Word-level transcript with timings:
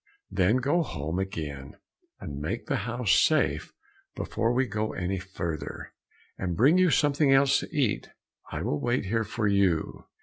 "Then 0.31 0.57
go 0.57 0.81
home 0.81 1.19
again, 1.19 1.75
and 2.19 2.39
make 2.41 2.65
the 2.65 2.77
house 2.89 3.11
safe 3.13 3.71
before 4.15 4.51
we 4.51 4.65
go 4.65 4.93
any 4.93 5.19
farther, 5.19 5.93
and 6.39 6.57
bring 6.57 6.73
with 6.73 6.81
you 6.81 6.89
something 6.89 7.31
else 7.31 7.59
to 7.59 7.67
eat. 7.71 8.09
I 8.51 8.63
will 8.63 8.79
wait 8.81 9.05
here 9.05 9.23
for 9.23 9.45
you." 9.47 10.05